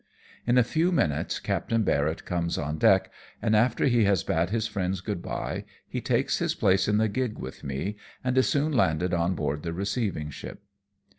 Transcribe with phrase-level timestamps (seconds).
[0.47, 4.65] In a few minutes, Captain Barrett comes on deck, and after he has bade his
[4.65, 8.71] friends good bye, he takes his place in the gig with me, and is soon
[8.71, 10.63] landed on board the receiving ship.